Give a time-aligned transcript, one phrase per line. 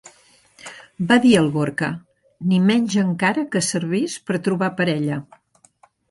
[1.09, 1.89] Va dir el Gorka—,
[2.53, 5.19] ni menys encara que servís per trobar parella.